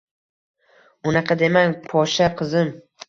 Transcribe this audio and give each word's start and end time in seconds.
Unaqa 1.11 1.37
demang, 1.43 1.77
Poshsha 1.93 2.31
qizim. 2.41 2.73